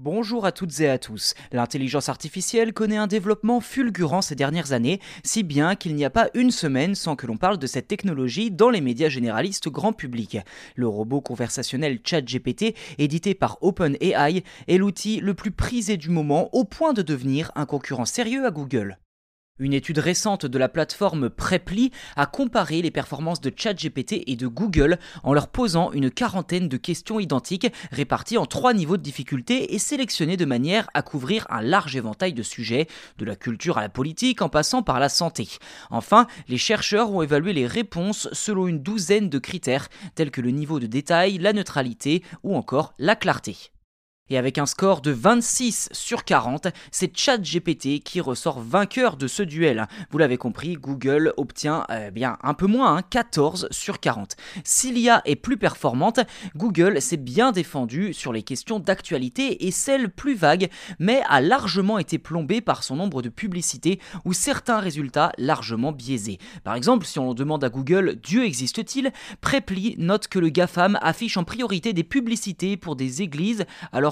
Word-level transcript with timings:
Bonjour 0.00 0.46
à 0.46 0.52
toutes 0.52 0.78
et 0.78 0.88
à 0.88 0.96
tous. 0.96 1.34
L'intelligence 1.50 2.08
artificielle 2.08 2.72
connaît 2.72 2.98
un 2.98 3.08
développement 3.08 3.60
fulgurant 3.60 4.22
ces 4.22 4.36
dernières 4.36 4.70
années, 4.70 5.00
si 5.24 5.42
bien 5.42 5.74
qu'il 5.74 5.96
n'y 5.96 6.04
a 6.04 6.10
pas 6.10 6.30
une 6.34 6.52
semaine 6.52 6.94
sans 6.94 7.16
que 7.16 7.26
l'on 7.26 7.36
parle 7.36 7.58
de 7.58 7.66
cette 7.66 7.88
technologie 7.88 8.52
dans 8.52 8.70
les 8.70 8.80
médias 8.80 9.08
généralistes 9.08 9.68
grand 9.68 9.92
public. 9.92 10.38
Le 10.76 10.86
robot 10.86 11.20
conversationnel 11.20 11.98
ChatGPT, 12.04 12.76
édité 12.98 13.34
par 13.34 13.58
OpenAI, 13.60 14.44
est 14.68 14.78
l'outil 14.78 15.18
le 15.18 15.34
plus 15.34 15.50
prisé 15.50 15.96
du 15.96 16.10
moment 16.10 16.48
au 16.54 16.62
point 16.62 16.92
de 16.92 17.02
devenir 17.02 17.50
un 17.56 17.66
concurrent 17.66 18.04
sérieux 18.04 18.46
à 18.46 18.52
Google. 18.52 18.98
Une 19.60 19.72
étude 19.72 19.98
récente 19.98 20.46
de 20.46 20.56
la 20.56 20.68
plateforme 20.68 21.30
Preply 21.30 21.90
a 22.14 22.26
comparé 22.26 22.80
les 22.80 22.92
performances 22.92 23.40
de 23.40 23.52
ChatGPT 23.54 24.22
et 24.28 24.36
de 24.36 24.46
Google 24.46 25.00
en 25.24 25.34
leur 25.34 25.48
posant 25.48 25.90
une 25.90 26.12
quarantaine 26.12 26.68
de 26.68 26.76
questions 26.76 27.18
identiques 27.18 27.66
réparties 27.90 28.38
en 28.38 28.46
trois 28.46 28.72
niveaux 28.72 28.96
de 28.96 29.02
difficulté 29.02 29.74
et 29.74 29.80
sélectionnées 29.80 30.36
de 30.36 30.44
manière 30.44 30.88
à 30.94 31.02
couvrir 31.02 31.44
un 31.50 31.60
large 31.60 31.96
éventail 31.96 32.34
de 32.34 32.42
sujets, 32.44 32.86
de 33.18 33.24
la 33.24 33.34
culture 33.34 33.78
à 33.78 33.82
la 33.82 33.88
politique 33.88 34.42
en 34.42 34.48
passant 34.48 34.84
par 34.84 35.00
la 35.00 35.08
santé. 35.08 35.48
Enfin, 35.90 36.28
les 36.46 36.58
chercheurs 36.58 37.10
ont 37.10 37.22
évalué 37.22 37.52
les 37.52 37.66
réponses 37.66 38.28
selon 38.32 38.68
une 38.68 38.82
douzaine 38.82 39.28
de 39.28 39.40
critères 39.40 39.88
tels 40.14 40.30
que 40.30 40.40
le 40.40 40.52
niveau 40.52 40.78
de 40.78 40.86
détail, 40.86 41.38
la 41.38 41.52
neutralité 41.52 42.22
ou 42.44 42.54
encore 42.54 42.94
la 42.98 43.16
clarté. 43.16 43.72
Et 44.30 44.36
avec 44.36 44.58
un 44.58 44.66
score 44.66 45.00
de 45.00 45.10
26 45.10 45.88
sur 45.92 46.24
40, 46.24 46.68
c'est 46.90 47.16
ChatGPT 47.16 48.00
qui 48.00 48.20
ressort 48.20 48.60
vainqueur 48.60 49.16
de 49.16 49.26
ce 49.26 49.42
duel. 49.42 49.86
Vous 50.10 50.18
l'avez 50.18 50.36
compris, 50.36 50.74
Google 50.74 51.32
obtient 51.38 51.86
eh 51.90 52.10
bien 52.10 52.36
un 52.42 52.52
peu 52.52 52.66
moins, 52.66 53.00
14 53.00 53.64
hein, 53.64 53.68
sur 53.70 54.00
40. 54.00 54.36
Si 54.64 54.92
l'IA 54.92 55.22
est 55.24 55.36
plus 55.36 55.56
performante, 55.56 56.20
Google 56.56 57.00
s'est 57.00 57.16
bien 57.16 57.52
défendu 57.52 58.12
sur 58.12 58.32
les 58.32 58.42
questions 58.42 58.80
d'actualité 58.80 59.66
et 59.66 59.70
celles 59.70 60.10
plus 60.10 60.34
vagues, 60.34 60.68
mais 60.98 61.22
a 61.28 61.40
largement 61.40 61.98
été 61.98 62.18
plombé 62.18 62.60
par 62.60 62.82
son 62.82 62.96
nombre 62.96 63.22
de 63.22 63.30
publicités 63.30 63.98
ou 64.26 64.34
certains 64.34 64.80
résultats 64.80 65.32
largement 65.38 65.92
biaisés. 65.92 66.38
Par 66.64 66.74
exemple, 66.74 67.06
si 67.06 67.18
on 67.18 67.32
demande 67.32 67.64
à 67.64 67.70
Google 67.70 68.16
Dieu 68.22 68.44
existe-t-il, 68.44 69.10
Preply 69.40 69.94
note 69.98 70.28
que 70.28 70.38
le 70.38 70.50
GAFAM 70.50 70.98
affiche 71.00 71.38
en 71.38 71.44
priorité 71.44 71.94
des 71.94 72.04
publicités 72.04 72.76
pour 72.76 72.94
des 72.94 73.22
églises 73.22 73.64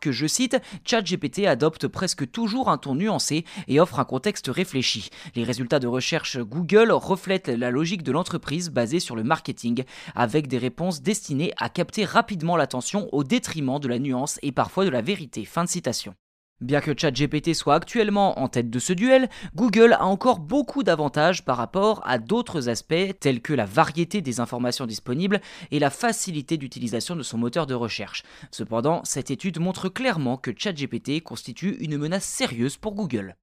que, 0.00 0.12
je 0.12 0.26
cite, 0.26 0.56
ChatGPT 0.84 1.46
adopte 1.46 1.88
presque 1.88 2.30
toujours 2.30 2.68
un 2.70 2.78
ton 2.78 2.94
nuancé 2.94 3.44
et 3.66 3.80
offre 3.80 4.00
un 4.00 4.04
contexte 4.04 4.48
réfléchi. 4.48 5.10
Les 5.34 5.44
résultats 5.44 5.78
de 5.78 5.86
recherche 5.86 6.38
Google 6.38 6.92
reflètent 6.92 7.48
la 7.48 7.70
logique 7.70 8.02
de 8.02 8.12
l'entreprise 8.12 8.70
basée 8.70 9.00
sur 9.00 9.16
le 9.16 9.24
marketing, 9.24 9.84
avec 10.14 10.48
des 10.48 10.58
réponses 10.58 11.02
destinées 11.02 11.52
à 11.56 11.68
capter 11.68 12.04
rapidement 12.04 12.56
l'attention 12.56 13.08
au 13.12 13.24
détriment 13.24 13.78
de 13.78 13.88
la 13.88 13.98
nuance 13.98 14.38
et 14.42 14.52
parfois 14.52 14.84
de 14.84 14.90
la 14.90 15.02
vérité. 15.02 15.44
Fin 15.44 15.64
de 15.64 15.68
citation. 15.68 16.14
Bien 16.60 16.80
que 16.80 16.90
ChatGPT 16.90 17.54
soit 17.54 17.76
actuellement 17.76 18.40
en 18.40 18.48
tête 18.48 18.68
de 18.68 18.78
ce 18.80 18.92
duel, 18.92 19.28
Google 19.54 19.92
a 19.92 20.04
encore 20.04 20.40
beaucoup 20.40 20.82
d'avantages 20.82 21.44
par 21.44 21.56
rapport 21.56 22.02
à 22.04 22.18
d'autres 22.18 22.68
aspects 22.68 23.16
tels 23.20 23.40
que 23.40 23.52
la 23.52 23.64
variété 23.64 24.22
des 24.22 24.40
informations 24.40 24.84
disponibles 24.84 25.40
et 25.70 25.78
la 25.78 25.90
facilité 25.90 26.56
d'utilisation 26.56 27.14
de 27.14 27.22
son 27.22 27.38
moteur 27.38 27.68
de 27.68 27.74
recherche. 27.74 28.24
Cependant, 28.50 29.02
cette 29.04 29.30
étude 29.30 29.60
montre 29.60 29.88
clairement 29.88 30.36
que 30.36 30.50
ChatGPT 30.50 31.22
constitue 31.22 31.76
une 31.78 31.96
menace 31.96 32.24
sérieuse 32.24 32.76
pour 32.76 32.94
Google. 32.94 33.36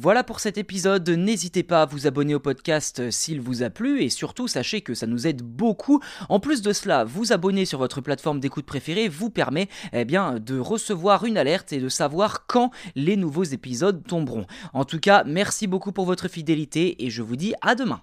Voilà 0.00 0.22
pour 0.22 0.38
cet 0.38 0.58
épisode, 0.58 1.10
n'hésitez 1.10 1.64
pas 1.64 1.82
à 1.82 1.86
vous 1.86 2.06
abonner 2.06 2.32
au 2.32 2.38
podcast 2.38 3.10
s'il 3.10 3.40
vous 3.40 3.64
a 3.64 3.68
plu 3.68 4.00
et 4.00 4.10
surtout 4.10 4.46
sachez 4.46 4.80
que 4.80 4.94
ça 4.94 5.08
nous 5.08 5.26
aide 5.26 5.42
beaucoup. 5.42 5.98
En 6.28 6.38
plus 6.38 6.62
de 6.62 6.72
cela, 6.72 7.02
vous 7.02 7.32
abonner 7.32 7.64
sur 7.64 7.80
votre 7.80 8.00
plateforme 8.00 8.38
d'écoute 8.38 8.64
préférée 8.64 9.08
vous 9.08 9.28
permet 9.28 9.68
eh 9.92 10.04
de 10.04 10.60
recevoir 10.60 11.24
une 11.24 11.36
alerte 11.36 11.72
et 11.72 11.80
de 11.80 11.88
savoir 11.88 12.46
quand 12.46 12.70
les 12.94 13.16
nouveaux 13.16 13.42
épisodes 13.42 14.06
tomberont. 14.06 14.46
En 14.72 14.84
tout 14.84 15.00
cas, 15.00 15.24
merci 15.26 15.66
beaucoup 15.66 15.90
pour 15.90 16.04
votre 16.04 16.28
fidélité 16.28 17.04
et 17.04 17.10
je 17.10 17.22
vous 17.22 17.34
dis 17.34 17.54
à 17.60 17.74
demain. 17.74 18.00